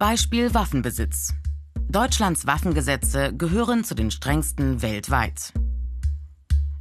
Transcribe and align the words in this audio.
Beispiel 0.00 0.54
Waffenbesitz. 0.54 1.34
Deutschlands 1.90 2.46
Waffengesetze 2.46 3.34
gehören 3.36 3.84
zu 3.84 3.94
den 3.94 4.10
strengsten 4.10 4.80
weltweit. 4.80 5.52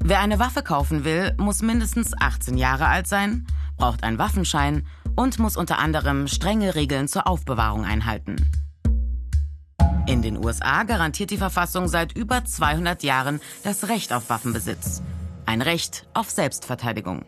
Wer 0.02 0.22
eine 0.22 0.40
Waffe 0.40 0.64
kaufen 0.64 1.04
will, 1.04 1.36
muss 1.38 1.62
mindestens 1.62 2.14
18 2.18 2.58
Jahre 2.58 2.88
alt 2.88 3.08
sein, 3.08 3.46
braucht 3.76 4.06
einen 4.06 4.20
Waffenschein 4.20 4.88
und 5.18 5.38
muss 5.38 5.58
unter 5.58 5.80
anderem 5.80 6.30
strenge 6.30 6.76
Regeln 6.76 7.10
zur 7.10 7.28
Aufbewahrung 7.28 7.84
einhalten. 7.84 8.38
In 10.08 10.22
den 10.22 10.38
USA 10.38 10.84
garantiert 10.84 11.32
die 11.32 11.38
Verfassung 11.38 11.90
seit 11.90 12.16
über 12.16 12.46
200 12.46 13.04
Jahren 13.04 13.42
das 13.66 13.90
Recht 13.90 14.14
auf 14.14 14.30
Waffenbesitz. 14.30 15.02
Ein 15.46 15.62
Recht 15.62 16.08
auf 16.14 16.30
Selbstverteidigung. 16.30 17.26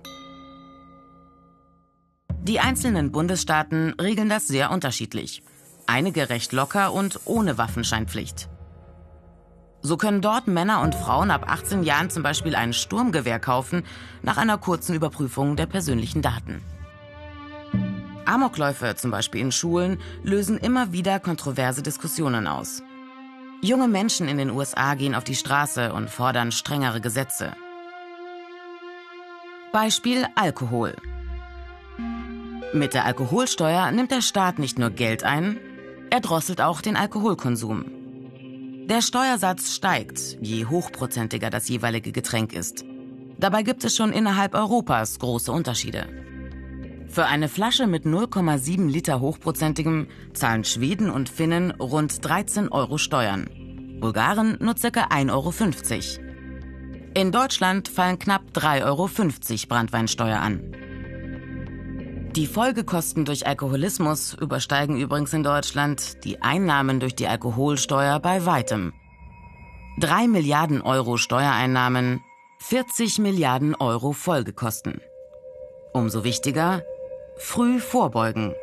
Die 2.43 2.61
einzelnen 2.61 3.11
Bundesstaaten 3.11 3.93
regeln 3.99 4.29
das 4.29 4.47
sehr 4.47 4.71
unterschiedlich. 4.71 5.43
Einige 5.87 6.29
recht 6.29 6.51
locker 6.53 6.93
und 6.93 7.19
ohne 7.25 7.57
Waffenscheinpflicht. 7.57 8.49
So 9.81 9.97
können 9.97 10.21
dort 10.21 10.47
Männer 10.47 10.81
und 10.81 10.93
Frauen 10.93 11.31
ab 11.31 11.45
18 11.47 11.83
Jahren 11.83 12.09
zum 12.09 12.21
Beispiel 12.21 12.55
ein 12.55 12.73
Sturmgewehr 12.73 13.39
kaufen, 13.39 13.83
nach 14.21 14.37
einer 14.37 14.57
kurzen 14.57 14.95
Überprüfung 14.95 15.55
der 15.55 15.65
persönlichen 15.65 16.21
Daten. 16.21 16.61
Amokläufe, 18.25 18.95
zum 18.95 19.11
Beispiel 19.11 19.41
in 19.41 19.51
Schulen, 19.51 19.99
lösen 20.23 20.57
immer 20.57 20.91
wieder 20.91 21.19
kontroverse 21.19 21.81
Diskussionen 21.81 22.47
aus. 22.47 22.83
Junge 23.61 23.87
Menschen 23.87 24.27
in 24.27 24.37
den 24.37 24.51
USA 24.51 24.93
gehen 24.95 25.15
auf 25.15 25.23
die 25.23 25.35
Straße 25.35 25.93
und 25.93 26.09
fordern 26.09 26.51
strengere 26.51 27.01
Gesetze. 27.01 27.53
Beispiel 29.71 30.25
Alkohol. 30.35 30.95
Mit 32.73 32.93
der 32.93 33.05
Alkoholsteuer 33.05 33.91
nimmt 33.91 34.11
der 34.11 34.21
Staat 34.21 34.59
nicht 34.59 34.79
nur 34.79 34.91
Geld 34.91 35.23
ein, 35.23 35.57
er 36.11 36.19
drosselt 36.19 36.61
auch 36.61 36.81
den 36.81 36.95
Alkoholkonsum. 36.95 37.85
Der 38.87 39.01
Steuersatz 39.01 39.73
steigt, 39.73 40.37
je 40.41 40.65
hochprozentiger 40.65 41.49
das 41.49 41.69
jeweilige 41.69 42.11
Getränk 42.11 42.53
ist. 42.53 42.83
Dabei 43.39 43.63
gibt 43.63 43.83
es 43.85 43.95
schon 43.95 44.11
innerhalb 44.11 44.53
Europas 44.53 45.17
große 45.19 45.51
Unterschiede. 45.51 46.05
Für 47.07 47.25
eine 47.25 47.47
Flasche 47.47 47.87
mit 47.87 48.05
0,7 48.05 48.87
Liter 48.87 49.21
hochprozentigem 49.21 50.07
zahlen 50.33 50.65
Schweden 50.65 51.09
und 51.09 51.29
Finnen 51.29 51.71
rund 51.71 52.23
13 52.23 52.69
Euro 52.69 52.97
Steuern. 52.97 53.49
Bulgaren 54.01 54.57
nur 54.59 54.75
ca. 54.75 54.87
1,50 54.87 55.31
Euro. 55.31 55.53
In 57.13 57.31
Deutschland 57.31 57.87
fallen 57.87 58.19
knapp 58.19 58.43
3,50 58.53 58.83
Euro 58.83 59.09
Brandweinsteuer 59.67 60.39
an. 60.39 60.61
Die 62.35 62.47
Folgekosten 62.47 63.25
durch 63.25 63.45
Alkoholismus 63.45 64.33
übersteigen 64.35 64.97
übrigens 64.97 65.33
in 65.33 65.43
Deutschland 65.43 66.23
die 66.23 66.41
Einnahmen 66.41 67.01
durch 67.01 67.13
die 67.13 67.27
Alkoholsteuer 67.27 68.21
bei 68.21 68.45
weitem. 68.45 68.93
3 69.99 70.29
Milliarden 70.29 70.81
Euro 70.81 71.17
Steuereinnahmen, 71.17 72.21
40 72.59 73.19
Milliarden 73.19 73.75
Euro 73.75 74.13
Folgekosten. 74.13 75.01
Umso 75.91 76.23
wichtiger, 76.23 76.83
früh 77.35 77.81
vorbeugen. 77.81 78.53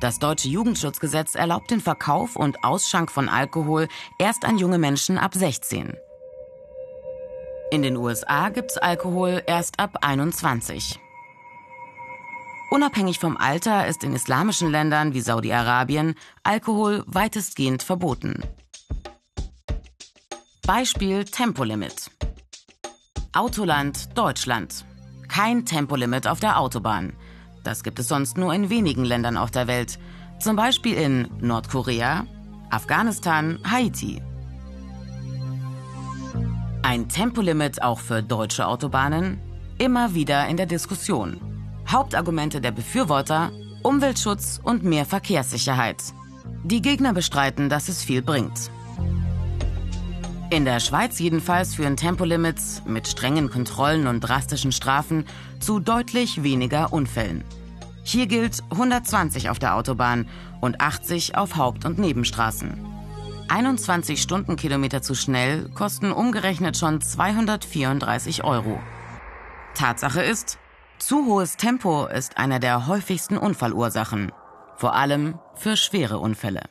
Das 0.00 0.18
deutsche 0.18 0.48
Jugendschutzgesetz 0.48 1.36
erlaubt 1.36 1.70
den 1.70 1.80
Verkauf 1.80 2.34
und 2.34 2.64
Ausschank 2.64 3.12
von 3.12 3.28
Alkohol 3.28 3.86
erst 4.18 4.44
an 4.44 4.58
junge 4.58 4.78
Menschen 4.78 5.18
ab 5.18 5.34
16. 5.36 5.96
In 7.70 7.82
den 7.82 7.96
USA 7.96 8.48
gibt's 8.48 8.76
Alkohol 8.76 9.40
erst 9.46 9.78
ab 9.78 9.98
21. 10.00 10.98
Unabhängig 12.70 13.18
vom 13.18 13.36
Alter 13.36 13.86
ist 13.86 14.04
in 14.04 14.12
islamischen 14.12 14.70
Ländern 14.70 15.14
wie 15.14 15.20
Saudi-Arabien 15.20 16.14
Alkohol 16.42 17.02
weitestgehend 17.06 17.82
verboten. 17.82 18.42
Beispiel 20.66 21.24
Tempolimit. 21.24 22.10
Autoland 23.32 24.16
Deutschland. 24.18 24.84
Kein 25.28 25.64
Tempolimit 25.64 26.26
auf 26.26 26.40
der 26.40 26.58
Autobahn. 26.60 27.14
Das 27.64 27.82
gibt 27.82 27.98
es 27.98 28.08
sonst 28.08 28.36
nur 28.36 28.52
in 28.52 28.68
wenigen 28.68 29.04
Ländern 29.04 29.38
auf 29.38 29.50
der 29.50 29.66
Welt. 29.66 29.98
Zum 30.38 30.56
Beispiel 30.56 30.94
in 30.94 31.28
Nordkorea, 31.40 32.26
Afghanistan, 32.70 33.58
Haiti. 33.64 34.22
Ein 36.82 37.08
Tempolimit 37.08 37.82
auch 37.82 38.00
für 38.00 38.22
deutsche 38.22 38.66
Autobahnen? 38.66 39.40
Immer 39.78 40.14
wieder 40.14 40.46
in 40.48 40.58
der 40.58 40.66
Diskussion. 40.66 41.57
Hauptargumente 41.90 42.60
der 42.60 42.70
Befürworter 42.70 43.50
Umweltschutz 43.82 44.60
und 44.62 44.84
mehr 44.84 45.06
Verkehrssicherheit. 45.06 46.02
Die 46.62 46.82
Gegner 46.82 47.14
bestreiten, 47.14 47.70
dass 47.70 47.88
es 47.88 48.02
viel 48.02 48.20
bringt. 48.20 48.70
In 50.50 50.64
der 50.64 50.80
Schweiz 50.80 51.18
jedenfalls 51.18 51.74
führen 51.74 51.96
Tempolimits 51.96 52.82
mit 52.86 53.08
strengen 53.08 53.48
Kontrollen 53.48 54.06
und 54.06 54.20
drastischen 54.20 54.72
Strafen 54.72 55.24
zu 55.60 55.78
deutlich 55.78 56.42
weniger 56.42 56.92
Unfällen. 56.92 57.44
Hier 58.02 58.26
gilt 58.26 58.62
120 58.70 59.48
auf 59.48 59.58
der 59.58 59.74
Autobahn 59.74 60.28
und 60.60 60.80
80 60.80 61.36
auf 61.36 61.56
Haupt- 61.56 61.84
und 61.84 61.98
Nebenstraßen. 61.98 62.86
21 63.48 64.20
Stundenkilometer 64.20 65.00
zu 65.00 65.14
schnell 65.14 65.70
kosten 65.70 66.12
umgerechnet 66.12 66.76
schon 66.76 67.00
234 67.00 68.44
Euro. 68.44 68.78
Tatsache 69.74 70.22
ist, 70.22 70.58
zu 70.98 71.26
hohes 71.26 71.56
Tempo 71.56 72.06
ist 72.06 72.36
einer 72.38 72.58
der 72.58 72.86
häufigsten 72.86 73.38
Unfallursachen, 73.38 74.32
vor 74.76 74.94
allem 74.94 75.38
für 75.54 75.76
schwere 75.76 76.18
Unfälle. 76.18 76.62